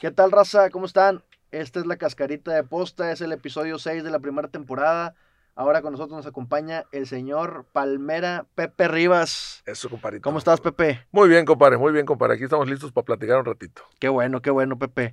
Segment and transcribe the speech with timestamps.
[0.00, 0.70] ¿Qué tal, raza?
[0.70, 1.22] ¿Cómo están?
[1.50, 5.14] Esta es la cascarita de posta, es el episodio 6 de la primera temporada.
[5.54, 9.62] Ahora con nosotros nos acompaña el señor Palmera Pepe Rivas.
[9.66, 10.22] Eso, compadre.
[10.22, 11.06] ¿Cómo estás, Pepe?
[11.12, 12.36] Muy bien, compadre, muy bien, compadre.
[12.36, 13.82] Aquí estamos listos para platicar un ratito.
[13.98, 15.12] Qué bueno, qué bueno, Pepe.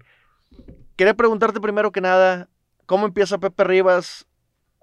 [0.95, 2.47] Quería preguntarte primero que nada,
[2.85, 4.25] ¿cómo empieza Pepe Rivas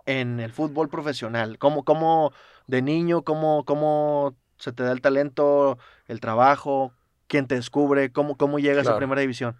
[0.04, 1.57] en el fútbol profesional?
[1.57, 2.30] ¿Cómo, cómo
[2.66, 6.93] de niño, cómo, cómo se te da el talento, el trabajo?
[7.26, 8.12] ¿Quién te descubre?
[8.12, 8.98] ¿Cómo, cómo llegas a Claro.
[8.98, 9.57] primera división?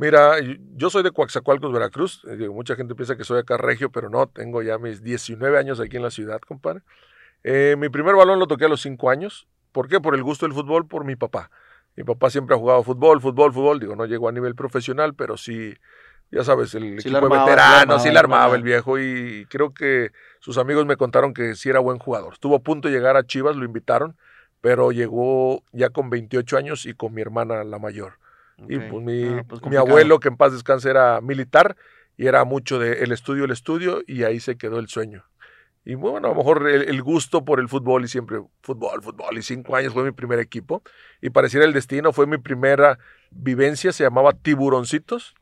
[0.00, 0.36] Mira,
[0.76, 2.24] yo soy de Coaxacualcos, Veracruz.
[2.24, 5.58] Eh, digo, mucha gente piensa que soy acá regio, pero no, tengo ya mis 19
[5.58, 6.80] años aquí en la ciudad, compadre.
[7.44, 9.46] Eh, mi primer balón lo toqué a los 5 años.
[9.72, 10.00] ¿Por qué?
[10.00, 11.50] Por el gusto del fútbol, por mi papá.
[11.96, 13.78] Mi papá siempre ha jugado fútbol, fútbol, fútbol.
[13.78, 15.74] Digo, no llegó a nivel profesional, pero sí,
[16.30, 18.56] ya sabes, el Sí equipo de armaba, sí la veteranos, armaba, sí la armaba armaba.
[18.56, 22.32] el viejo y creo que sus amigos me contaron que sí era buen jugador.
[22.32, 24.16] Estuvo a punto de llegar a Chivas, lo invitaron,
[24.62, 28.14] pero llegó ya con 28 años y con mi hermana la mayor.
[28.68, 31.76] Y pues mi, Ah, pues mi abuelo, que en paz descanse, era militar
[32.16, 35.24] y era mucho de el estudio, el estudio, y ahí se quedó el sueño.
[35.84, 39.38] Y bueno, a lo mejor el, el gusto por el fútbol y siempre fútbol, fútbol,
[39.38, 40.82] y cinco años fue mi primer equipo.
[41.22, 42.98] Y pareciera el destino, fue mi primera
[43.30, 45.34] vivencia, se llamaba Tiburoncitos.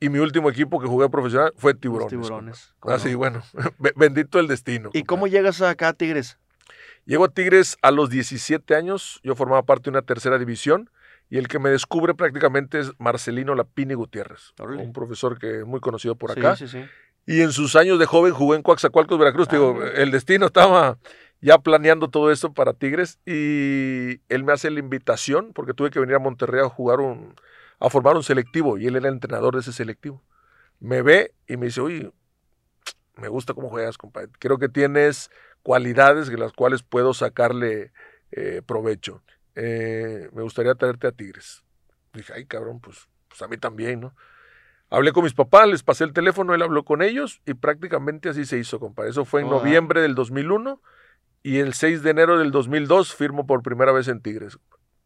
[0.00, 2.10] Y mi último equipo que jugué profesional fue Los Tiburones.
[2.10, 2.74] tiburones.
[2.82, 3.40] Así, ¿cómo no?
[3.40, 3.42] bueno,
[3.78, 4.90] be- bendito el destino.
[4.92, 6.36] ¿Y cómo llegas acá a Tigres?
[7.06, 10.90] Llego a Tigres a los 17 años, yo formaba parte de una tercera división
[11.30, 15.80] y el que me descubre prácticamente es Marcelino Lapini Gutiérrez, un profesor que es muy
[15.80, 16.56] conocido por Sí, acá.
[16.56, 16.84] Sí, sí,
[17.26, 19.48] Y en sus años de joven jugó en Coaxacualcos, Veracruz.
[19.50, 20.98] Ah, digo, el destino estaba
[21.40, 26.00] ya planeando todo esto para Tigres y él me hace la invitación porque tuve que
[26.00, 27.34] venir a Monterrey a jugar un,
[27.80, 30.22] a formar un selectivo y él era el entrenador de ese selectivo.
[30.80, 32.12] Me ve y me dice, oye,
[33.16, 34.30] me gusta cómo juegas, compadre.
[34.38, 35.30] Creo que tienes
[35.62, 37.92] cualidades de las cuales puedo sacarle
[38.32, 39.22] eh, provecho.
[39.54, 41.62] Eh, me gustaría traerte a Tigres.
[42.12, 44.14] Dije, ay, cabrón, pues, pues a mí también, ¿no?
[44.90, 48.44] Hablé con mis papás, les pasé el teléfono, él habló con ellos y prácticamente así
[48.44, 49.10] se hizo, compadre.
[49.10, 50.80] Eso fue en noviembre del 2001
[51.42, 54.58] y el 6 de enero del 2002 firmo por primera vez en Tigres.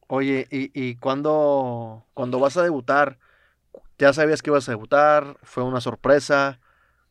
[0.08, 3.18] Oye, ¿y, y cuándo, cuando vas a debutar?
[3.98, 5.36] ¿Ya sabías que ibas a debutar?
[5.42, 6.60] ¿Fue una sorpresa?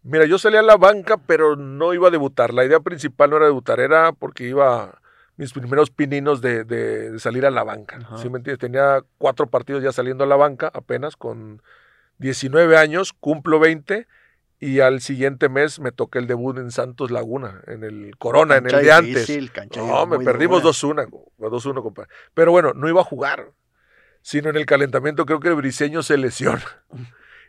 [0.04, 2.54] Mira, yo salí a la banca, pero no iba a debutar.
[2.54, 5.02] La idea principal no era debutar, era porque iba
[5.38, 7.98] mis primeros pininos de, de- de salir a la banca.
[7.98, 8.18] Ajá.
[8.18, 8.60] ¿Sí me entiendes?
[8.60, 11.62] Tenía cuatro partidos ya saliendo a la banca, apenas con
[12.18, 14.08] 19 años, cumplo 20
[14.60, 18.66] y al siguiente mes me toqué el debut en Santos Laguna, en el Corona, en
[18.66, 19.14] el de antes.
[19.28, 20.74] difícil, cancha No, me perdimos dura.
[20.74, 22.10] 2-1, go- 2-1, compadre.
[22.34, 23.52] Pero bueno, no iba a jugar,
[24.24, 26.66] sino en el calentamiento creo que el briseño se lesiona.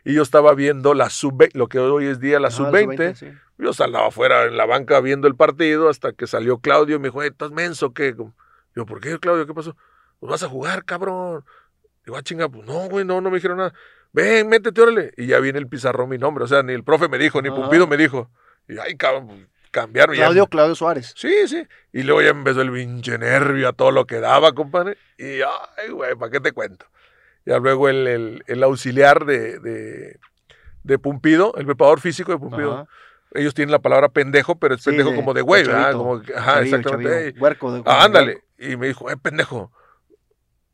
[0.05, 3.15] Y yo estaba viendo la sub lo que hoy es día la Ajá, sub-20.
[3.15, 3.27] sí.
[3.59, 7.09] Yo estaba afuera en la banca viendo el partido hasta que salió Claudio y me
[7.09, 8.15] dijo, "Eh, ¿estás menso qué?
[8.75, 9.45] Yo, ¿por qué, Claudio?
[9.45, 9.75] ¿Qué pasó?
[10.19, 11.43] Pues vas a jugar, cabrón.
[12.05, 13.73] Digo, ah, chinga, pues no, güey, no, no me dijeron nada.
[14.13, 15.13] Ven, métete, órale.
[15.17, 16.43] Y ya viene el pizarrón mi nombre.
[16.43, 17.57] O sea, ni el profe me dijo, ni Ajá.
[17.57, 18.31] Pumpido me dijo.
[18.67, 19.39] Y ay, cabrón, pues,
[19.71, 20.15] cambiaron.
[20.15, 21.13] ya Claudio, Claudio Suárez.
[21.15, 21.67] Sí, sí.
[21.93, 24.97] Y luego ya empezó el pinche nervio a todo lo que daba, compadre.
[25.17, 26.85] Y, ay, güey, ¿para qué te cuento?
[27.45, 30.19] Ya luego el, el- el auxiliar de, de,
[30.83, 32.73] de Pumpido, el preparador físico de Pumpido.
[32.73, 32.87] Ajá.
[33.33, 35.93] Ellos tienen la palabra pendejo, pero es Sí, pendejo de- como de güey, ¿verdad?
[35.93, 37.11] Como ajá, Chavillo, exactamente.
[37.25, 38.43] chavillo, huerco de- ah, ándale.
[38.57, 39.71] Y me dijo, eh, pendejo,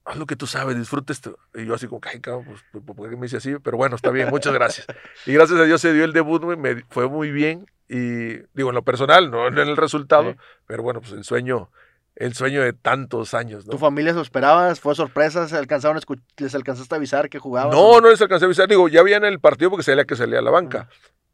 [0.06, 1.38] haz lo que tú sabes, disfruta esto.
[1.54, 3.56] Y yo así como, ay, cabrón, pues, ¿por por qué me dice así?
[3.64, 4.88] Pero bueno, está bien, muchas gracias.
[5.26, 7.66] Y gracias a Dios se dio el debut, güey, me fue muy bien.
[7.90, 10.38] Y digo, en lo personal, no en el resultado, Sí.
[10.66, 11.70] pero bueno, pues el sueño,
[12.16, 13.72] el sueño de tantos años, ¿no?
[13.72, 14.80] ¿Tu familia se lo esperabas?
[14.80, 15.48] ¿Fue sorpresa?
[15.48, 16.02] ¿Se alcanzaron a
[16.38, 17.76] ¿Les alcanzaste a avisar que jugabas?
[17.76, 18.68] No, no les alcancé a avisar.
[18.70, 20.88] Digo, ya había en el partido porque sabía que salía a la banca.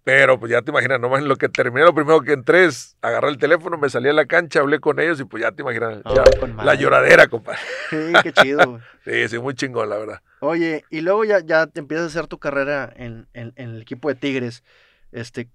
[0.03, 2.97] Pero pues ya te imaginas, nomás en lo que terminé, lo primero que entré es
[3.01, 5.62] agarrar el teléfono, me salí a la cancha, hablé con ellos y pues ya te
[5.62, 6.23] imaginas, ya,
[6.63, 7.59] la lloradera, compadre.
[7.89, 8.79] Sí, qué chido.
[9.03, 10.22] Sí, sí, muy chingón, la verdad.
[10.41, 13.81] Oye, y luego ya, ya te empiezas a hacer tu carrera en, en- en el
[13.81, 14.63] equipo de Tigres.
[15.11, 15.50] Este,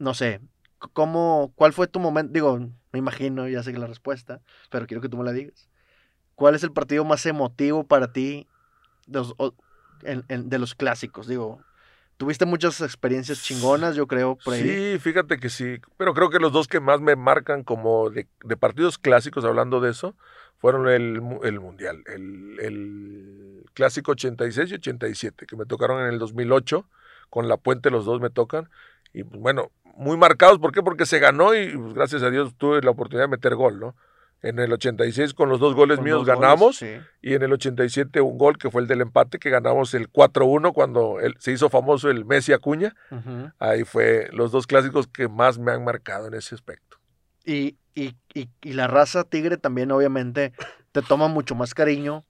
[0.00, 0.40] no sé,
[0.92, 2.32] ¿cómo, cuál fue tu momento?
[2.32, 5.68] Digo, me imagino, ya sé que la respuesta, pero quiero que tú me la digas.
[6.34, 8.48] ¿Cuál es el partido más emotivo para ti
[9.06, 9.34] de los,
[10.02, 11.28] en- de los clásicos?
[11.28, 11.64] Digo,
[12.20, 14.36] tuviste muchas experiencias chingonas, yo creo.
[14.44, 15.80] Sí, fíjate que sí.
[15.96, 19.80] Pero creo que los dos que más me marcan como de, de partidos clásicos, hablando
[19.80, 20.14] de eso,
[20.58, 22.04] fueron el, el Mundial.
[22.04, 26.86] El, el clásico 86 y 87, que me tocaron en el 2008.
[27.30, 28.68] Con la puente los dos me tocan.
[29.14, 30.58] Y pues, bueno, muy marcados.
[30.58, 30.82] ¿Por qué?
[30.82, 33.96] Porque se ganó y pues, gracias a Dios tuve la oportunidad de meter gol, ¿no?
[34.42, 36.76] En el 86 con los dos goles Con míos goles, ganamos.
[36.76, 36.96] sí.
[37.20, 40.72] Y en el 87 un gol que fue el del empate, que ganamos el 4-1
[40.72, 42.94] cuando se hizo famoso el Messi Acuña.
[43.58, 46.98] Ahí fue los dos clásicos que más me han marcado en ese aspecto.
[47.44, 50.52] Y, y, y, y la raza tigre también, obviamente,
[50.92, 52.24] te toma mucho más cariño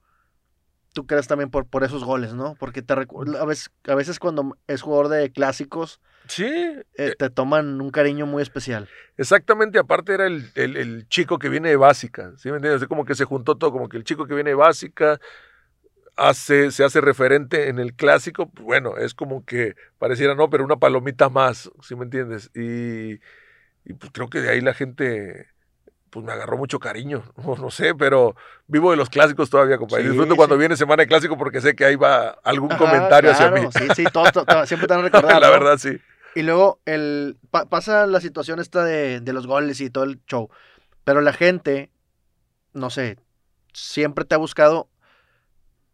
[0.92, 2.54] tú crees también por, por esos goles, ¿no?
[2.58, 7.80] Porque te a veces, a veces cuando es jugador de clásicos, Sí, eh, te toman
[7.80, 8.88] un cariño muy especial.
[9.16, 12.82] Exactamente, aparte era el, el- el chico que viene de básica, ¿sí me entiendes?
[12.82, 15.18] Es como que se juntó todo, como que el chico que viene de básica
[16.16, 20.64] hace, se hace referente en el clásico, pues, bueno, es como que pareciera no, pero
[20.64, 22.50] una palomita más, ¿sí me entiendes?
[22.54, 23.14] Y,
[23.84, 25.48] y, pues creo que de ahí la gente
[26.10, 28.34] pues me agarró mucho cariño, no, no sé, pero
[28.66, 30.02] vivo de los clásicos todavía, compadre.
[30.04, 33.30] Sí, Disfruto cuando viene semana de clásico porque sé que ahí va algún Ajá, comentario
[33.30, 33.68] hacia mí.
[33.72, 35.40] Sí, sí, todos, to- to- siempre te van a recordar.
[35.40, 35.52] la ¿no?
[35.52, 35.98] verdad, sí.
[36.34, 40.20] Y luego el, pa- pasa la situación esta de, de los goles y todo el
[40.26, 40.48] show.
[41.04, 41.90] Pero la gente,
[42.72, 43.18] no sé,
[43.72, 44.88] siempre te ha buscado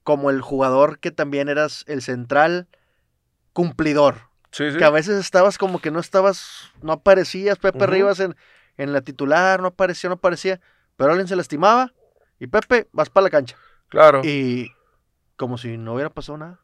[0.02, 2.68] como el jugador que también eras el central
[3.52, 4.28] cumplidor.
[4.52, 4.78] Sí, sí.
[4.78, 7.92] Que a veces estabas como que no estabas, no aparecías, Pepe Ujú.
[7.92, 8.36] Rivas en,
[8.76, 10.60] en la titular, no aparecía, no aparecía.
[10.96, 11.92] Pero alguien se lastimaba
[12.38, 13.56] y Pepe, vas para la cancha.
[13.88, 14.22] Claro.
[14.24, 14.72] Y
[15.36, 16.60] como si no hubiera pasado nada.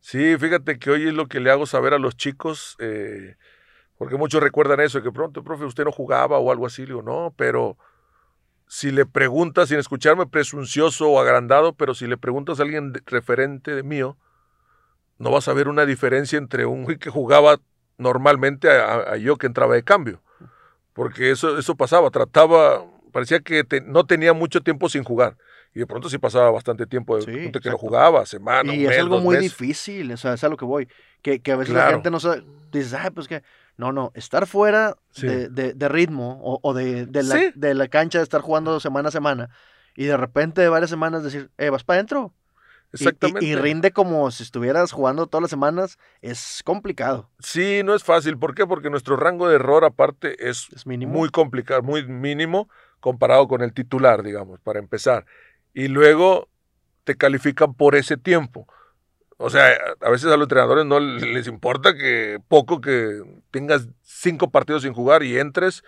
[0.00, 3.36] Sí, fíjate que hoy es lo que le hago saber a los chicos, eh,
[3.98, 6.82] porque muchos recuerdan eso, que pronto, profe, usted no jugaba o algo así.
[6.82, 7.76] Le digo, no, pero
[8.66, 13.02] si le preguntas, sin escucharme presuncioso o agrandado, pero si le preguntas a alguien de-
[13.06, 14.16] referente de mío,
[15.18, 17.60] no vas a ver una diferencia entre un que jugaba
[17.98, 20.22] normalmente a, a- a yo que entraba de cambio.
[21.00, 25.38] Porque eso, eso pasaba, trataba, parecía que te- no tenía mucho tiempo sin jugar.
[25.74, 28.92] Y de pronto sí pasaba bastante tiempo de Sí, que no jugaba, semana, Y un
[28.92, 29.50] es algo muy meses.
[29.58, 30.88] difícil, o sea, es a lo que voy.
[31.22, 33.42] Que, que a veces la gente no sabe, dices, ay, pues que,
[33.78, 35.26] no, no, estar fuera Sí.
[35.26, 37.50] de, de- de ritmo o, o de, de la, Sí.
[37.54, 39.48] de la cancha, de estar jugando semana a semana,
[39.96, 42.34] y de repente de varias semanas decir, eh, vas para adentro.
[42.92, 43.44] Y- y- Exactamente.
[43.46, 48.36] Y, rinde como si estuvieras jugando todas las semanas, es complicado, Sí, no es fácil.
[48.38, 48.66] ¿Por qué?
[48.66, 51.12] Porque nuestro rango de error aparte es es mínimo.
[51.12, 55.24] muy complicado, muy mínimo comparado con el titular, digamos, para empezar.
[55.72, 56.48] Y luego
[57.04, 58.66] te califican por ese tiempo.
[59.38, 59.68] O sea,
[60.02, 64.92] a veces a los entrenadores no les importa que poco que tengas cinco partidos sin
[64.92, 65.82] jugar y entres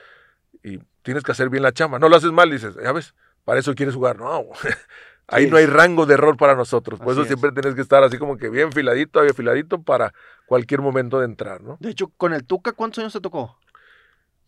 [0.62, 1.98] y tienes que hacer bien la chamba.
[1.98, 3.14] No lo haces mal, dices, ya ves,
[3.44, 4.16] para eso quieres jugar.
[4.16, 4.44] No,
[5.28, 5.50] ahí Sí.
[5.50, 6.98] no hay rango de error para nosotros.
[6.98, 7.28] Por Así eso es.
[7.28, 10.12] siempre tienes que estar así como que bien filadito, bien filadito para
[10.46, 11.76] cualquier momento de entrar, ¿no?
[11.80, 13.58] De hecho, con el Tuca, ¿cuántos años te tocó?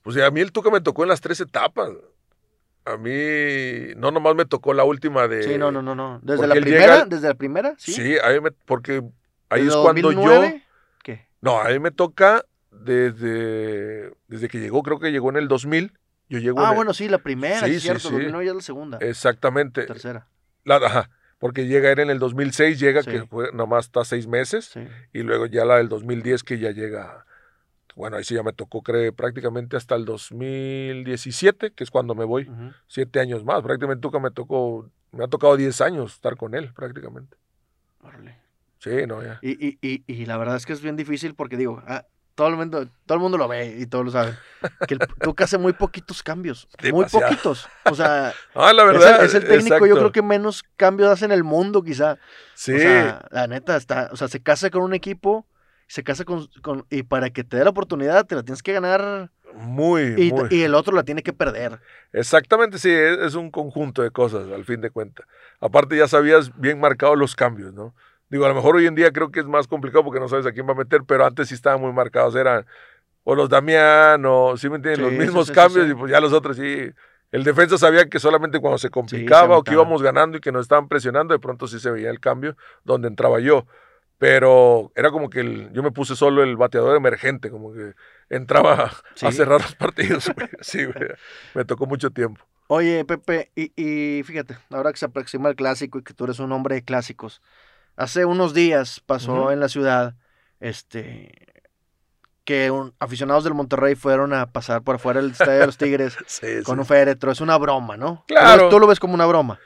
[0.02, 1.90] Pues a mí el Tuca me tocó en las tres etapas.
[2.84, 5.42] A mí no nomás me tocó la última de...
[5.42, 6.20] sí, no, no, no, no.
[6.22, 7.92] Desde la primera, llega- desde la primera, sí.
[7.94, 9.02] Sí, a mí me- porque
[9.48, 10.64] ahí Desde es cuando 2009, yo...
[11.02, 11.26] ¿Qué?
[11.40, 15.92] No, a mí me toca desde, desde que llegó, creo que llegó en el 2000.
[16.28, 18.10] Yo llego Ah, en el- bueno, sí, la primera, Sí, sí, sí, cierto, sí.
[18.14, 19.84] 2009 ya es la segunda, Exactamente.
[19.86, 20.26] tercera,
[20.64, 23.10] La, ajá, porque llega en el 2006, llega Sí.
[23.10, 24.66] que fue, nomás está seis meses.
[24.66, 24.80] sí.
[25.12, 27.26] Y luego ya la del 2010 que ya llega...
[27.96, 32.24] Bueno, ahí sí ya me tocó, creo, prácticamente hasta el 2017, que es cuando me
[32.24, 32.50] voy.
[32.88, 33.62] siete años más.
[33.62, 37.36] Prácticamente Tuca me tocó, me ha tocado 10 años estar con él, prácticamente.
[38.02, 38.38] Órale.
[38.78, 39.38] Sí, no, ya.
[39.42, 42.48] Y, y, y, y la verdad es que es bien difícil porque digo, ah, todo,
[42.48, 44.34] el mundo, todo el mundo lo ve y todos lo saben.
[44.88, 46.68] Que el Tuca hace muy poquitos cambios.
[46.92, 47.68] Muy poquitos.
[47.84, 49.20] O sea, Ah, la es, verdad.
[49.20, 52.18] el, es el técnico, yo creo que menos cambios hace en el mundo, quizá.
[52.54, 55.46] Sí, O sea, la neta, está, o sea, se casa con un equipo,
[55.86, 58.72] se casa con, con- y para que te dé la oportunidad, te la tienes que
[58.72, 60.48] ganar muy, y, muy.
[60.50, 61.78] y el otro la tiene que perder.
[62.12, 65.26] Exactamente, sí, es, es un conjunto de cosas, al fin de cuentas.
[65.60, 67.94] Aparte, ya sabías bien marcados los cambios, ¿no?
[68.30, 70.46] Digo, a lo mejor hoy en día creo que es más complicado porque no sabes
[70.46, 72.34] a quién va a meter, pero antes sí estaban muy marcados.
[72.34, 72.66] Eran
[73.24, 74.96] o los Damián, o, ¿sí me entienden?
[75.10, 76.90] Sí, los mismos sí, sí, cambios y pues ya los otros sí.
[77.32, 80.62] El defensa sabía que solamente cuando se complicaba o que íbamos ganando y que nos
[80.62, 83.66] estaban presionando, de pronto sí se veía el cambio donde entraba yo.
[84.18, 87.94] Pero era como que el- yo me puse solo el bateador emergente, como que
[88.30, 90.30] entraba a cerrar los partidos.
[90.34, 90.48] güey.
[90.60, 91.08] Sí, güey.
[91.54, 92.44] Me tocó mucho tiempo.
[92.68, 96.38] Oye, Pepe, y, y fíjate, ahora que se aproxima el clásico y que tú eres
[96.38, 97.42] un hombre de clásicos,
[97.96, 100.14] hace unos días pasó en la ciudad,
[100.60, 101.32] este,
[102.44, 106.16] que un- aficionados del Monterrey fueron a pasar por afuera del estadio de los Tigres
[106.26, 106.80] Sí, con sí.
[106.80, 108.24] un féretro, es una broma, ¿no?
[108.26, 108.68] Claro.
[108.68, 109.58] Tú lo ves como una broma.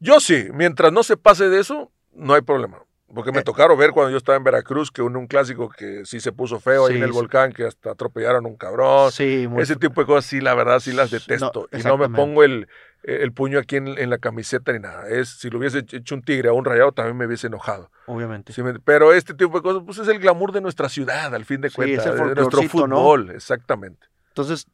[0.00, 2.78] Yo sí, mientras no se pase de eso, no hay problema.
[3.12, 3.42] Porque me Eh.
[3.42, 6.60] tocaron ver cuando yo estaba en Veracruz que un, un clásico que sí se puso
[6.60, 9.10] feo ahí en el volcán, que hasta atropellaron a un cabrón.
[9.10, 11.68] Sí, muy Ese tipo de cosas sí, la verdad, sí las No, detesto.
[11.72, 12.68] y no me pongo el,
[13.02, 15.08] el puño aquí en, en la camiseta ni nada.
[15.08, 17.90] Es, si lo hubiese hecho un tigre o un rayado, también me hubiese enojado.
[18.06, 18.52] obviamente.
[18.52, 21.44] Sí me- pero este tipo de cosas, pues es el glamour de nuestra ciudad, al
[21.44, 22.06] fin de Sí, cuentas.
[22.06, 24.06] es nuestro fútbol, exactamente.
[24.28, 24.66] Entonces,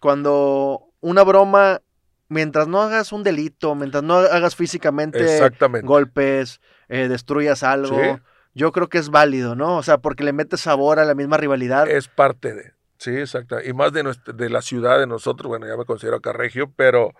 [0.00, 1.80] cuando una broma,
[2.28, 5.40] mientras no hagas un delito, mientras no hagas físicamente
[5.82, 8.20] golpes, eh, destruyas algo, Sí.
[8.54, 9.76] yo creo que es válido, ¿no?
[9.76, 11.88] O sea, porque le metes sabor a la misma rivalidad.
[11.88, 12.72] Es parte de.
[12.98, 13.58] Sí, exacto.
[13.64, 16.72] Y más de, nuestra, de la ciudad de nosotros, bueno, ya me considero acá regio,
[16.74, 17.12] pero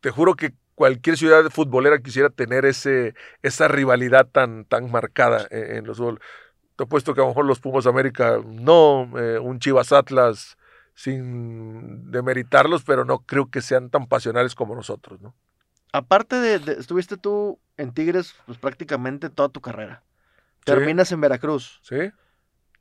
[0.00, 5.76] te juro que cualquier ciudad futbolera quisiera tener ese, esa rivalidad tan, tan marcada en,
[5.78, 6.20] en los fútbol.
[6.76, 10.56] Te puesto que a lo mejor los Pumas América no, eh, un Chivas Atlas
[10.94, 15.34] sin demeritarlos, pero no creo que sean tan pasionales como nosotros, ¿no?
[15.92, 20.02] Aparte de, de- estuviste tú en Tigres pues prácticamente toda tu carrera.
[20.64, 21.80] Terminas en Veracruz.
[21.82, 22.12] ¿Sí?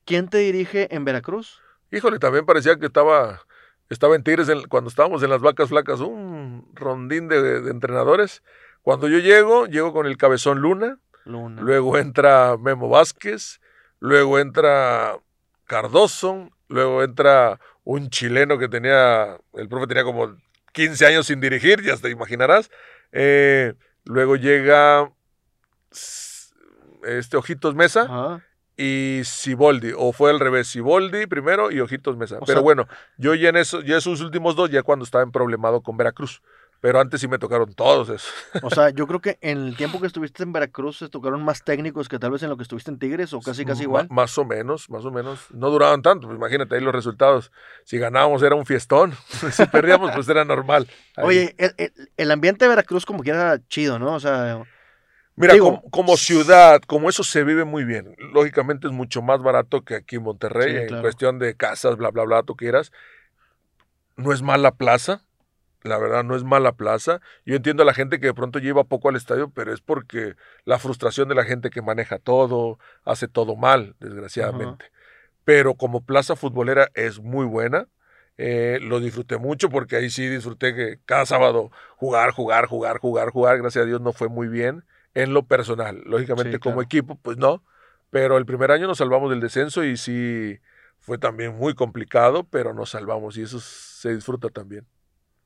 [0.06, 1.62] ¿Quién te dirige en Veracruz?
[1.92, 3.42] Híjole, también parecía que estaba,
[3.90, 8.44] estaba en Tigres en- cuando estábamos en las vacas flacas, un rondín de, de entrenadores.
[8.82, 11.62] Cuando yo llego, llego con el cabezón Luna, Luna.
[11.62, 13.60] luego entra Memo Vázquez,
[14.00, 15.18] luego entra
[15.66, 20.36] Cardoso, luego entra un chileno que tenía, el profe tenía como
[20.74, 22.70] 15 años sin dirigir, ya te imaginarás.
[23.12, 23.74] Eh,
[24.06, 25.12] luego llega
[27.04, 28.46] este Ojitos Mesa Ajá.
[28.80, 32.38] Y Siboldi, o fue al revés, Siboldi primero y Ojitos Mesa.
[32.38, 35.24] O Pero sea- bueno, yo ya en eso, ya esos últimos dos, ya cuando estaba
[35.24, 36.42] en problemado con Veracruz.
[36.82, 38.32] Pero antes sí me tocaron todos esos.
[38.64, 41.62] O sea, yo creo que en el tiempo que estuviste en Veracruz se tocaron más
[41.66, 44.08] técnicos que tal vez en lo que estuviste en Tigres o casi casi igual.
[44.10, 45.42] más o menos, más o menos.
[45.52, 47.52] No duraban tanto, pues imagínate ahí los resultados.
[47.84, 49.12] Si ganábamos era un fiestón,
[49.52, 50.88] si perdíamos pues era normal.
[51.18, 51.26] Ahí.
[51.26, 54.14] Oye, el, el- el ambiente de Veracruz como que era chido, ¿no?
[54.14, 54.64] O sea,
[55.40, 58.16] Mira, digo- como, como ciudad, como eso se vive muy bien.
[58.34, 61.02] Lógicamente es mucho más barato que aquí en Monterrey, Sí, en claro.
[61.02, 62.92] cuestión de casas, bla, bla, bla, tú quieras.
[64.18, 65.24] No es mala plaza,
[65.84, 67.22] la verdad, no es mala plaza.
[67.46, 70.36] Yo entiendo a la gente que de pronto lleva poco al estadio, pero es porque
[70.66, 74.86] la frustración de la gente que maneja todo, hace todo mal, desgraciadamente.
[75.46, 77.88] Pero como plaza futbolera es muy buena.
[78.38, 83.32] Eh, lo disfruté mucho porque ahí sí disfruté que cada sábado jugar, jugar, jugar, jugar,
[83.32, 83.58] jugar.
[83.60, 86.02] Gracias a Dios no fue muy bien en lo personal.
[86.06, 86.86] Lógicamente Sí, como claro.
[86.86, 87.64] equipo, pues no.
[88.10, 90.60] Pero el primer año nos salvamos del descenso y sí
[91.00, 94.86] fue también muy complicado, pero nos salvamos y eso se disfruta también.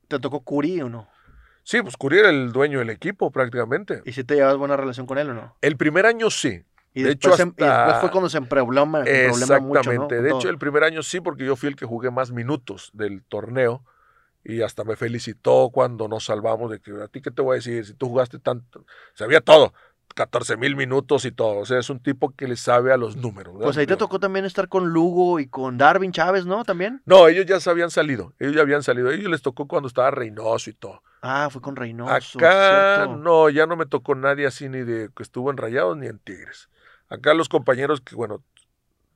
[0.08, 1.08] ¿te tocó Curi o no?
[1.62, 4.02] Sí, pues Curi era el dueño del equipo prácticamente.
[4.04, 5.56] ¿Y si te llevas buena relación con él o no?
[5.62, 9.00] El primer año sí, Y De después, hecho, y después hasta- fue cuando se emproblema,
[9.00, 10.04] emproblema mucho, ¿no?
[10.04, 10.22] Exactamente.
[10.22, 13.24] De hecho, el primer año sí, porque yo fui el que jugué más minutos del
[13.24, 13.82] torneo
[14.44, 17.56] y hasta me felicitó cuando nos salvamos de que a ti qué te voy a
[17.56, 18.84] decir, si tú jugaste tanto,
[19.14, 19.72] sabía todo,
[20.14, 21.58] 14 mil minutos y todo.
[21.58, 23.54] O sea, es un tipo que le sabe a los números.
[23.54, 23.66] ¿verdad?
[23.66, 26.64] Pues ahí te tocó también estar con Lugo y con Darwin Chávez, ¿no?
[26.64, 27.02] También.
[27.04, 30.10] No, ellos ya se habían salido, ellos ya habían salido, ellos les tocó cuando estaba
[30.10, 31.02] Reynoso y todo.
[31.20, 32.38] Ah, fue con Reynoso.
[32.38, 36.06] Acá no, ya no me tocó nadie así ni de que estuvo en Rayados ni
[36.06, 36.68] en Tigres.
[37.08, 38.42] Acá los compañeros que, bueno,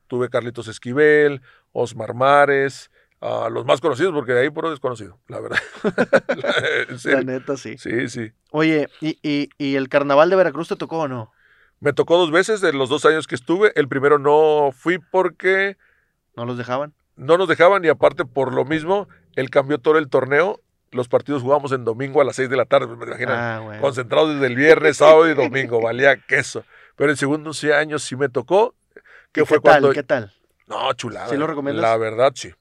[0.08, 1.42] tuve Carlitos Esquivel,
[1.72, 5.58] Osmar Mares, a los más conocidos, porque de ahí puro desconocido, la verdad.
[7.04, 7.76] La neta, sí.
[7.78, 8.32] Sí, sí.
[8.50, 11.32] Oye, ¿y, y, y el carnaval de Veracruz te tocó o no?
[11.80, 13.72] Me tocó dos veces de los dos años que estuve.
[13.76, 15.76] El primero no fui porque
[16.36, 16.92] ¿No los dejaban?
[17.16, 20.60] no nos dejaban y aparte por lo mismo, él cambió todo el torneo.
[20.90, 23.36] Los partidos jugábamos en domingo a las 6 de la tarde, me imaginan.
[23.38, 23.80] Ah, güey.
[23.80, 26.64] concentrados desde el viernes, sábado y domingo, valía queso.
[26.96, 28.74] Pero el segundo sí año sí me tocó,
[29.32, 29.72] que ¿Y fue qué tal?
[29.82, 29.90] cuando...
[29.92, 30.32] ¿Qué tal?
[30.66, 31.28] No, chulada.
[31.28, 31.82] ¿Sí lo recomiendas?
[31.82, 32.52] La verdad, sí.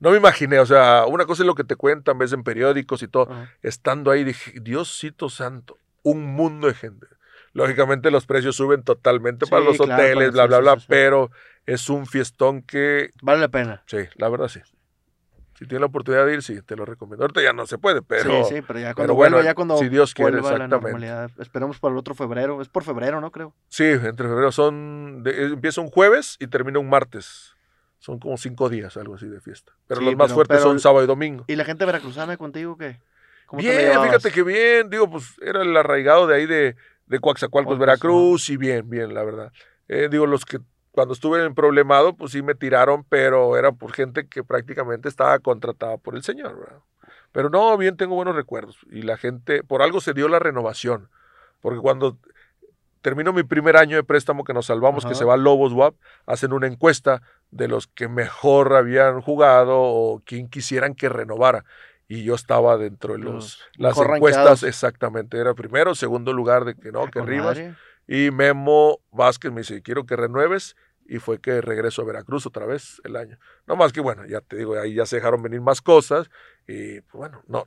[0.00, 3.02] No me imaginé, o sea, una cosa es lo que te cuentan, ves en periódicos
[3.02, 3.28] y todo.
[3.62, 7.06] Estando ahí dije, Diosito santo, un mundo de gente.
[7.52, 11.30] Lógicamente los precios suben totalmente para los claro, hoteles, para- bla, bla, bla, pero
[11.66, 13.82] es un fiestón que, Vale la pena.
[13.86, 14.60] sí, la verdad sí.
[15.56, 17.22] Si tienes la oportunidad de ir, sí, te lo recomiendo.
[17.22, 18.44] Ahorita ya no se puede, pero...
[18.44, 20.74] sí, sí, pero ya pero cuando bueno, vuelva, ya cuando si Dios quiere, la exactamente.
[20.74, 21.30] normalidad.
[21.38, 22.60] Esperemos para el otro febrero.
[22.60, 23.30] Es por febrero, ¿no?
[23.30, 23.54] Creo.
[23.68, 25.22] Sí, entre febrero son.
[25.22, 27.53] de- empieza un jueves y termina un martes.
[28.04, 29.72] Son como cinco días, algo así de fiesta.
[29.86, 31.46] Pero Sí, los más pero- fuertes pero- son sábado y domingo.
[31.48, 33.00] ¿Y la gente veracruzana contigo qué?
[33.46, 34.90] ¿Cómo te la Bien, fíjate que bien.
[34.90, 39.14] Digo, pues era el arraigado de ahí de, de Coaxacualcos, Coaxacualcos, Veracruz, y bien, bien,
[39.14, 39.52] la verdad.
[39.88, 40.58] Eh, digo, los que
[40.90, 45.38] cuando estuve en problemado, pues sí me tiraron, pero era por gente que prácticamente estaba
[45.38, 46.80] contratada por el señor, ¿verdad?
[47.32, 48.76] Pero no, bien, tengo buenos recuerdos.
[48.90, 51.08] Y la gente, por algo se dio la renovación.
[51.62, 52.18] Porque cuando
[53.04, 55.94] termino mi primer año de préstamo que nos salvamos, que se va a Lobos WAP,
[56.24, 57.20] hacen una encuesta
[57.50, 61.66] de los que mejor habían jugado o quien quisieran que renovara.
[62.08, 65.36] Y yo estaba dentro de los, Los las encuestas, exactamente.
[65.36, 67.58] Era primero, segundo lugar de que no, que Rivas.
[67.58, 67.74] madre.
[68.08, 70.74] Y Memo Vázquez me dice, quiero que renueves.
[71.06, 73.38] Y fue que regreso a Veracruz otra vez el año.
[73.66, 76.30] No más que bueno, ya te digo, ahí ya se dejaron venir más cosas.
[76.66, 77.66] Y pues, bueno, no,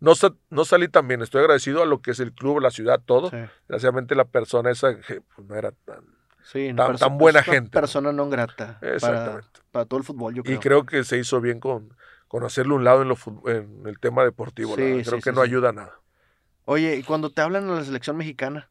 [0.00, 0.12] no,
[0.50, 1.22] no salí tan bien.
[1.22, 3.30] Estoy agradecido a lo que es el club, la ciudad, todo.
[3.30, 3.36] Sí.
[3.68, 6.00] Desgraciadamente la persona esa pues, no era tan...
[6.42, 7.70] Sí, Tan- tan buena gente.
[7.70, 8.78] Persona no grata.
[8.80, 9.46] Exactamente.
[9.70, 10.56] para todo el fútbol, yo creo.
[10.56, 11.94] Y creo que se hizo bien con,
[12.28, 14.74] con hacerle un lado en, lo, fut- en el tema deportivo.
[14.74, 16.00] Sí, creo que no ayuda a nada.
[16.64, 18.70] Oye, y cuando te hablan a la selección mexicana,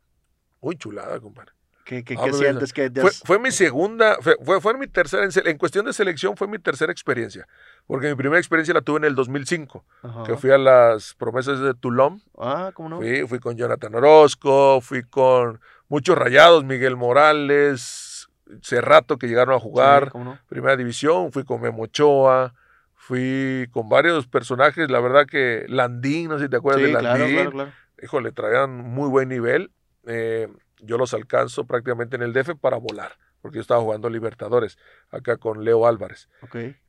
[0.61, 1.51] Muy chulada, compadre.
[1.89, 2.71] ¿Qué, qué, Ah, qué pues, sientes?
[2.71, 6.59] que Fue, fue mi segunda, fue, fue, mi tercera, en, cuestión de selección fue mi
[6.59, 7.47] tercera experiencia,
[7.87, 9.83] porque mi primera experiencia la tuve en el 2005,
[10.23, 12.97] que fui a las promesas de Toulon, Ah, ¿cómo no?
[12.97, 18.29] fui, fui con Jonathan Orozco, fui con muchos rayados, Miguel Morales,
[18.61, 20.37] Cerrato que llegaron a Sí, jugar, ¿cómo no?
[20.47, 22.53] primera división, fui con Memo Ochoa,
[22.93, 26.99] fui con varios personajes, la verdad que Landín, no sé si te acuerdas Sí, de
[26.99, 27.71] claro, Landín, claro, claro.
[28.03, 29.71] híjole, traían muy buen nivel.
[30.05, 30.47] eh,
[30.81, 34.77] yo los alcanzo prácticamente en el DF para volar, porque yo estaba jugando Libertadores
[35.11, 36.29] acá con Leo Álvarez.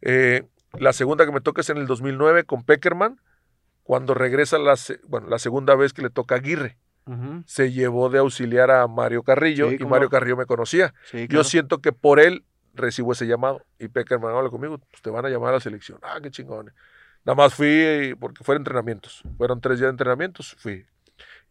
[0.00, 0.42] Eh,
[0.78, 3.20] la segunda que me toca es en el 2009 con Peckerman,
[3.82, 4.76] cuando regresa la,
[5.09, 6.76] bueno, la segunda vez que le toca a Aguirre.
[7.44, 10.09] Se llevó de auxiliar a Mario Carrillo Sí, y cómo Mario.
[10.11, 10.94] Carrillo me conocía.
[11.11, 13.64] Sí, Yo siento que por él recibo ese llamado.
[13.80, 15.99] Y Peckerman habla conmigo, pues te van a llamar a la selección.
[16.02, 16.73] Ah, qué chingón.
[17.25, 19.23] Nada más fui eh, porque fueron entrenamientos.
[19.37, 20.87] Fueron tres días de entrenamientos, fui.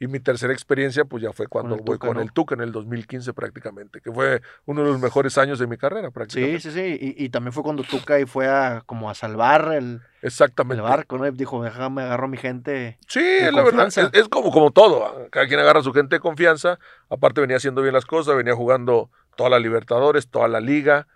[0.01, 2.24] Y mi tercera experiencia, pues ya fue cuando el voy Tuca, con ¿no?
[2.24, 5.75] el Tuca en el 2015 prácticamente, que fue uno de los mejores años de mi
[5.77, 6.60] carrera Sí, prácticamente.
[6.62, 7.15] sí, sí.
[7.18, 10.82] Y, y también fue cuando Tuca y fue a como a salvar el, Exactamente.
[10.82, 11.29] el barco, ¿no?
[11.32, 12.98] Dijo, déjame agarro a mi gente.
[13.10, 13.20] Sí,
[13.51, 13.89] la verdad.
[14.13, 15.06] es como, como todo.
[15.06, 15.27] ¿ah?
[15.32, 16.79] Cada quien agarra a su gente de confianza.
[17.10, 21.08] Aparte venía haciendo bien las cosas, venía jugando toda la Libertadores, toda la liga.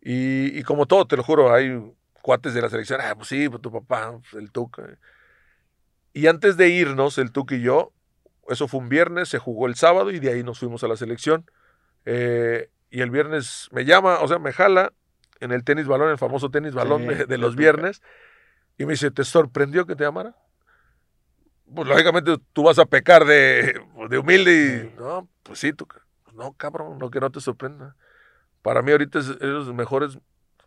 [0.00, 1.82] Y, y como todo, te lo juro, hay
[2.22, 2.98] cuates de la selección.
[3.02, 4.84] Ah, pues sí, pues tu papá, pues el Tuca.
[6.14, 7.92] Y antes de irnos, el Tuca y yo,
[8.48, 10.96] eso fue un viernes, se jugó el sábado y de ahí nos fuimos a la
[10.96, 11.50] selección.
[12.04, 14.92] Eh, y el viernes me llama, o sea, me jala
[15.40, 18.02] en el tenis balón, el famoso tenis balón Sí, de, los viernes.
[18.78, 20.36] Y me dice, ¿te sorprendió que te llamara?
[21.74, 25.00] Pues lógicamente tú vas a pecar de, de humilde y...
[25.00, 25.86] No, pues sí, tú...
[26.34, 27.96] No, cabrón, no que no te sorprenda.
[28.62, 30.18] Para mí ahorita es, eres los mejores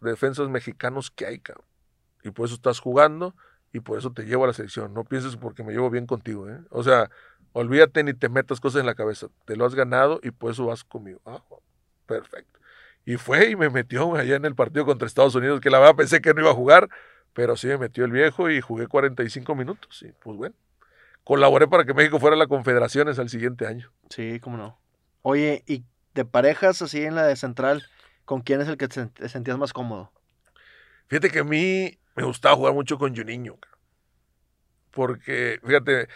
[0.02, 1.66] defensas mexicanos que hay, cabrón.
[2.24, 3.36] Y por eso estás jugando
[3.72, 4.94] y por eso te llevo a la selección.
[4.94, 6.60] No pienses porque me llevo bien contigo, ¿eh?
[6.70, 7.10] O sea,
[7.54, 9.28] olvídate ni te metas cosas en la cabeza.
[9.46, 11.22] Te lo has ganado y por eso vas conmigo.
[11.26, 11.44] Ah,
[12.06, 12.60] perfecto.
[13.06, 15.96] Y fue y me metió allá en el partido contra Estados Unidos, que la verdad
[15.96, 16.90] pensé que no iba a jugar,
[17.34, 20.02] pero sí me metió el viejo y jugué 45 minutos.
[20.04, 20.56] Y pues bueno,
[21.24, 23.92] colaboré para que México fuera a la Confederaciones al siguiente año.
[24.10, 24.80] Sí, cómo no.
[25.22, 27.84] Oye, ¿y de parejas así en la de central,
[28.26, 30.12] con quién es el que te sent- te sentías más cómodo?
[31.08, 33.58] Fíjate que a mí me gustaba jugar mucho con Juninho.
[34.92, 36.08] Porque, fíjate,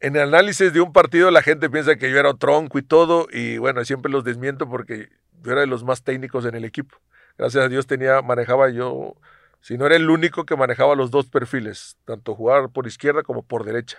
[0.00, 3.26] en el análisis de un partido la gente piensa que yo era tronco y todo,
[3.32, 5.08] y bueno, siempre los desmiento porque
[5.42, 6.96] yo era de los más técnicos en el equipo.
[7.36, 9.16] Gracias a Dios tenía, manejaba yo,
[9.60, 13.42] si no era el único que manejaba los dos perfiles, tanto jugar por izquierda como
[13.42, 13.98] por derecha.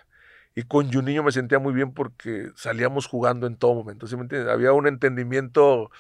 [0.56, 4.08] Y con Juninho me sentía muy bien porque salíamos jugando en todo momento.
[4.08, 4.52] ¿sí me entiendes?
[4.52, 5.92] Había un entendimiento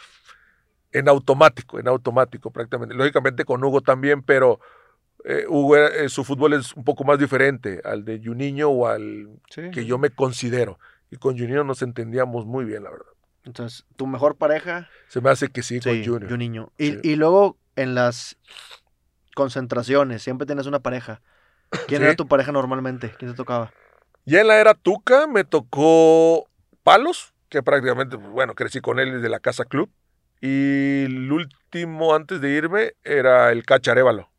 [0.92, 2.96] en automático, en automático prácticamente.
[2.96, 4.60] Lógicamente con Hugo también, pero
[5.26, 9.30] eh, Hugo, eh, su fútbol es un poco más diferente al de Juninho o al
[9.50, 9.70] Sí.
[9.72, 10.80] que yo me considero.
[11.12, 13.06] Y con Juninho nos entendíamos muy bien, la verdad.
[13.44, 16.30] Entonces, tu mejor pareja, Se me hace que sí, sí, con Junior.
[16.30, 16.72] Juninho.
[16.78, 17.00] Y, Sí.
[17.04, 18.38] y luego en las
[19.36, 21.22] concentraciones, siempre tienes una pareja.
[21.88, 23.14] ¿Quién era tu pareja normalmente?
[23.18, 23.72] ¿Quién te tocaba?
[24.26, 26.48] Ya en la era Tuca me tocó
[26.84, 29.90] Palos, que prácticamente, pues, bueno, crecí con él desde la Casa Club.
[30.42, 34.30] Y el último antes de irme era el Cacharévalo,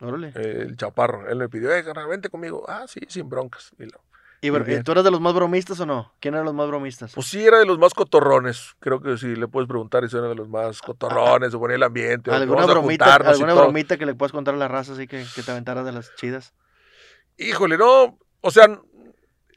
[0.00, 0.32] Órale.
[0.34, 1.28] el chaparro.
[1.28, 2.64] Él me pidió, eh, carnal, vente conmigo.
[2.68, 3.72] Ah, sí, sin broncas.
[3.78, 4.00] Y lo-
[4.42, 6.14] ¿Y bro- tú eras de los más bromistas o no?
[6.18, 7.12] ¿Quién era de los más bromistas?
[7.14, 8.74] Pues sí, era de los más cotorrones.
[8.80, 11.82] Creo que sí, le puedes preguntar si era de los más cotorrones, o ponía el
[11.82, 15.42] ambiente, ¿Alguna bromita, alguna bromita que le puedas contar a la raza así que, que
[15.42, 16.54] te aventaras de las chidas?
[17.36, 18.66] Híjole, no, o sea,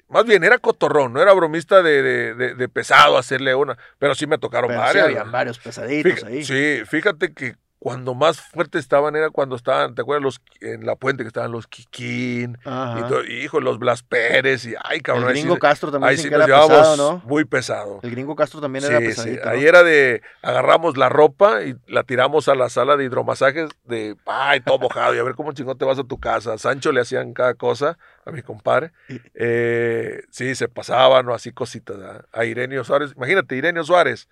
[0.10, 4.16] más bien era cotorrón, no era bromista de, de- de- de pesado hacerle una, pero
[4.16, 5.06] sí me tocaron Pero sí varias.
[5.06, 6.44] habían varios pesaditos Fíjate- ahí.
[6.44, 10.24] Sí, fíjate que cuando más fuertes estaban era cuando estaban, ¿te acuerdas?
[10.24, 14.74] Los, en la puente que estaban los Kikín, y todo, hijo, los Blas Pérez, y
[14.86, 15.28] ay, cabrón.
[15.30, 17.22] el sí- gringo Castro también ahí sí que era llevábamos pesado, ¿no?
[17.26, 18.00] muy pesado.
[18.02, 19.44] El gringo Castro también Sí, era sí, pesadito.
[19.44, 19.52] ¿no?
[19.52, 24.16] Ahí era de agarramos la ropa y la tiramos a la sala de hidromasajes de
[24.28, 26.54] ay, todo mojado y a ver cómo chingón te vas a tu casa.
[26.54, 28.94] A Sancho le hacían cada cosa a mi compadre.
[29.34, 31.98] Eh, sí, se pasaban o así cositas.
[31.98, 32.26] ¿verdad?
[32.32, 34.30] A Irenio Suárez, imagínate, Irenio Suárez.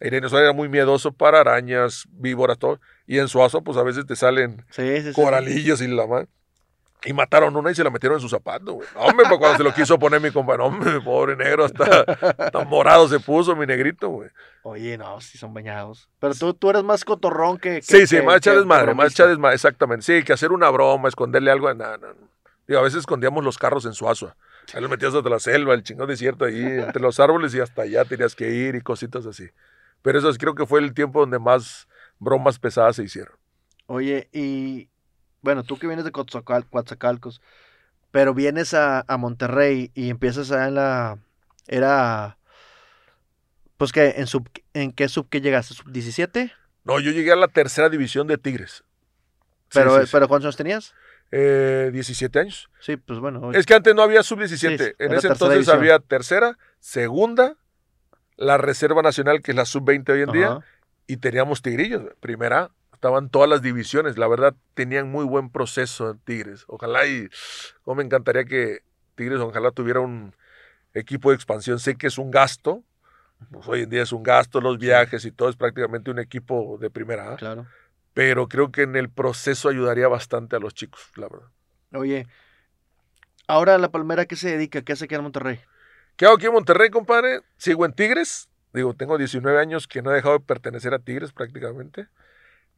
[0.00, 2.80] Irenio Suárez era muy miedoso para arañas, víboras, todo.
[3.06, 5.12] Y en Suazo, pues a veces te salen Sí, sí, sí.
[5.12, 6.28] coralillos y la man.
[7.02, 8.86] Y mataron una y se la metieron en su zapato, güey.
[8.94, 13.08] Hombre, pues cuando se lo quiso poner mi compadre, hombre, pobre negro, hasta, hasta morado
[13.08, 14.28] se puso mi negrito, güey.
[14.62, 16.10] Oye, no, sí son bañados.
[16.18, 17.76] Pero tú, tú eres más cotorrón que.
[17.76, 19.22] que- Sí, sí, que- más echar que desmadre, más bromista.
[19.22, 20.04] echar desmadre, exactamente.
[20.04, 22.28] Sí, que hacer una broma, esconderle algo, no, no, no.
[22.68, 24.36] Digo, a veces escondíamos los carros en Suazua.
[24.74, 27.82] Ahí los metías hasta la selva, el chingón desierto ahí, entre los árboles y hasta
[27.82, 29.48] allá tenías que ir y cositas así.
[30.02, 33.34] Pero eso creo que fue el tiempo donde más bromas pesadas se hicieron.
[33.86, 34.88] Oye, y
[35.42, 37.40] bueno, tú que vienes de Coatzacalcos,
[38.10, 41.18] pero vienes a, a Monterrey y empiezas allá en la.
[41.66, 42.38] Era
[43.76, 46.52] Pues que en sub en qué sub que llegaste, sub 17?
[46.84, 48.84] No, yo llegué a la tercera división de Tigres.
[49.72, 50.08] Pero, sí, sí.
[50.12, 50.94] pero ¿cuántos años tenías?
[51.30, 52.68] Eh, 17 años.
[52.80, 53.52] Sí, pues bueno.
[53.52, 54.48] Es que antes no había sub-17.
[54.58, 55.76] Sí, en ese entonces división.
[55.76, 57.56] había tercera, segunda,
[58.40, 60.60] la Reserva Nacional, que es la sub-20 hoy en día,
[61.06, 62.02] y teníamos Tigrillos.
[62.20, 64.16] Primera, estaban todas las divisiones.
[64.16, 66.64] La verdad, tenían muy buen proceso en Tigres.
[66.66, 67.28] Ojalá y,
[67.82, 68.80] como me encantaría que
[69.14, 70.34] Tigres, ojalá tuviera un
[70.94, 71.78] equipo de expansión.
[71.78, 72.82] Sé que es un gasto.
[73.50, 76.78] Pues hoy en día es un gasto, los viajes y todo es prácticamente un equipo
[76.80, 77.34] de primera.
[77.34, 77.36] ¿ah?
[77.36, 77.66] Claro.
[78.14, 81.48] Pero creo que en el proceso ayudaría bastante a los chicos, la verdad.
[81.92, 82.26] Oye,
[83.46, 84.82] ahora la Palmera, ¿qué se dedica?
[84.82, 85.60] ¿Qué hace aquí en Monterrey?
[86.16, 87.40] ¿Qué hago aquí en Monterrey, compadre?
[87.56, 88.48] Sigo en Tigres.
[88.72, 92.08] Digo, tengo 19 años que no he dejado de pertenecer a Tigres prácticamente.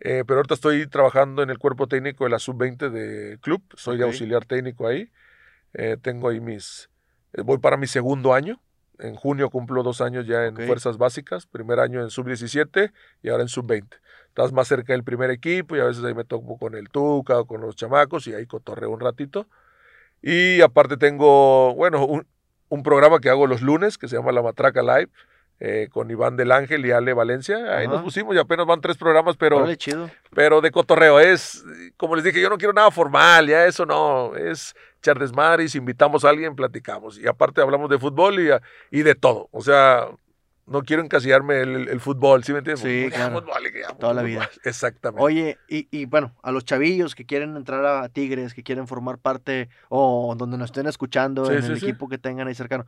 [0.00, 3.62] Eh, pero ahorita estoy trabajando en el cuerpo técnico de la sub-20 de club.
[3.76, 4.08] Soy de Ok.
[4.10, 5.10] auxiliar técnico ahí.
[5.74, 6.88] Eh, tengo ahí mis...
[7.34, 8.60] eh, voy para mi segundo año.
[8.98, 10.66] En junio cumplo dos años ya en Ok.
[10.66, 11.46] fuerzas básicas.
[11.46, 12.92] Primer año en sub-17
[13.22, 13.88] y ahora en sub-20.
[14.28, 17.40] Estás más cerca del primer equipo y a veces ahí me toco con el Tuca
[17.40, 19.46] o con los chamacos y ahí cotorreo un ratito.
[20.22, 22.26] Y aparte tengo, bueno, un,
[22.72, 25.10] un programa que hago los lunes que se llama La Matraca Live
[25.60, 27.56] eh, con Iván del Ángel y Ale Valencia.
[27.76, 27.96] Ahí Ajá.
[27.96, 30.08] nos pusimos y apenas van tres programas, pero, chido.
[30.34, 31.20] pero de cotorreo.
[31.20, 31.62] Es,
[31.98, 34.34] como les dije, yo no quiero nada formal, ya eso no.
[34.36, 35.18] Es echar
[35.60, 37.18] y si invitamos a alguien, platicamos.
[37.18, 38.48] Y aparte hablamos de fútbol y,
[38.90, 39.50] y de todo.
[39.52, 40.08] O sea,
[40.66, 42.82] no quiero encasillarme el, el- el fútbol, ¿sí me entiendes?
[42.82, 43.40] Sí, claro.
[43.40, 43.62] fútbol,
[43.98, 44.48] Toda la vida.
[44.64, 45.22] Exactamente.
[45.22, 49.18] Oye, y, y bueno, a los chavillos que quieren entrar a Tigres, que quieren formar
[49.18, 51.86] parte o donde nos estén escuchando Sí, en sí, el sí.
[51.86, 52.86] equipo que tengan ahí cercano,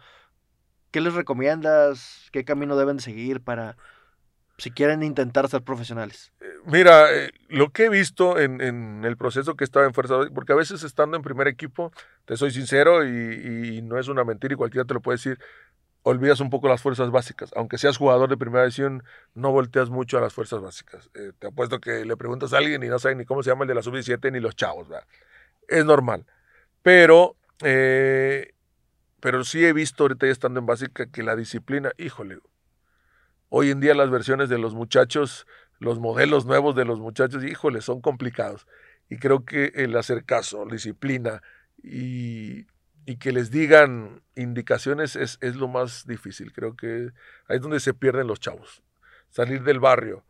[0.90, 2.28] ¿qué les recomiendas?
[2.32, 3.76] ¿Qué camino deben de seguir para
[4.58, 6.32] si quieren intentar ser profesionales?
[6.66, 10.52] Mira, eh, lo que he visto en, en el proceso que estaba en Fuerza, porque
[10.52, 11.92] a veces estando en primer equipo,
[12.24, 15.38] te soy sincero y, y no es una mentira y cualquiera te lo puede decir,
[16.04, 17.50] olvidas un poco las fuerzas básicas.
[17.56, 19.02] Aunque seas jugador de primera división,
[19.34, 21.10] no volteas mucho a las fuerzas básicas.
[21.14, 23.64] Eh, te apuesto que le preguntas a alguien y no saben ni cómo se llama
[23.64, 25.06] el de la sub-17 ni los chavos, ¿verdad?
[25.66, 26.24] Es normal.
[26.82, 28.54] Pero, eh,
[29.18, 32.38] pero sí he visto ahorita ya estando en básica que la disciplina, híjole,
[33.48, 35.46] hoy en día las versiones de los muchachos
[35.78, 38.66] los modelos nuevos de los muchachos, híjole, son complicados.
[39.08, 41.42] Y creo que el hacer caso, disciplina
[41.82, 42.66] y,
[43.06, 46.52] y que les digan indicaciones es, es lo más difícil.
[46.52, 47.10] Creo que
[47.48, 48.82] ahí es donde se pierden los chavos.
[49.30, 50.24] Salir del barrio,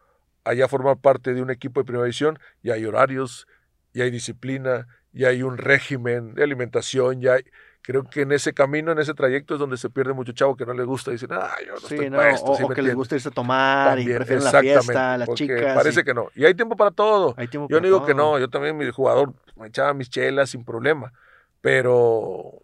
[0.44, 3.46] allá formar parte de un equipo de primera división, y hay horarios,
[3.92, 7.44] y hay disciplina, y hay un régimen de alimentación, ya hay,
[7.82, 10.66] creo que en ese camino, en ese trayecto es donde se pierde mucho chavo que
[10.66, 12.50] no le gusta y dicen, ah, yo no Sí, estoy no, para esto.
[12.50, 15.34] o, ¿sí o que les gusta irse a tomar y También, prefieren la fiesta, las
[15.34, 15.74] chicas.
[15.74, 16.28] Parece y- que no.
[16.34, 17.34] Y hay tiempo para todo.
[17.34, 18.32] tiempo Yo no para digo que todo.
[18.32, 21.12] no, yo también mi jugador me echaba mis chelas sin problema,
[21.60, 22.60] pero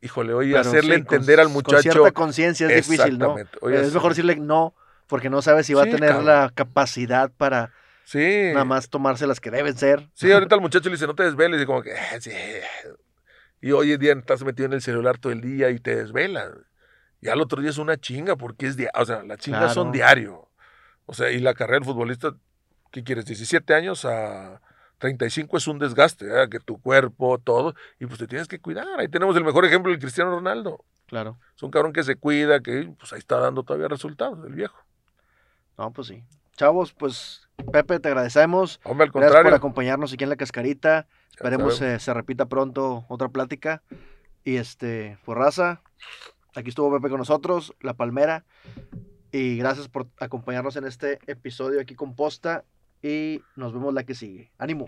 [0.00, 3.36] híjole, oye, Pero hacerle sí, con- entender al Con muchacho cierta conciencia es difícil, ¿no?
[3.60, 4.74] Oye, es mejor decirle no,
[5.06, 6.26] porque no sabes si va Sí, a tener cabrón.
[6.26, 7.72] la capacidad para
[8.04, 8.50] Sí.
[8.52, 10.08] nada más tomarse las que deben ser.
[10.14, 12.30] Sí, ahorita el muchacho le dice, "No te desveles", y como que "Eh, sí.
[13.60, 16.50] Y hoy en día estás metido en el celular todo el día y te desvelas.
[17.20, 19.92] Y al otro día es una chinga porque es dia- o sea, las chingas son
[19.92, 20.48] diario.
[21.06, 22.32] O sea, y la carrera del futbolista,
[22.90, 23.26] ¿qué quieres?
[23.26, 24.60] 17 años a
[25.00, 29.00] 35 es un desgaste, que tu cuerpo, todo, y pues te tienes que cuidar.
[29.00, 30.84] Ahí tenemos el mejor ejemplo, el Cristiano Ronaldo.
[31.06, 31.38] Claro.
[31.56, 34.78] Es un cabrón que se cuida, que pues ahí está dando todavía resultados, el viejo.
[35.76, 36.22] No, pues sí.
[36.56, 38.80] Chavos, pues Pepe, te agradecemos.
[38.84, 39.56] Hombre, al Gracias por contrario.
[39.56, 41.06] acompañarnos aquí en la cascarita.
[41.30, 43.82] Esperemos eh, se repita pronto otra plática.
[44.44, 45.80] Y este, por raza,
[46.54, 48.44] aquí estuvo Pepe con nosotros, La Palmera.
[49.32, 52.64] Y gracias por acompañarnos en este episodio aquí con Posta.
[53.02, 54.52] Y nos vemos la que sigue.
[54.58, 54.86] Ánimo.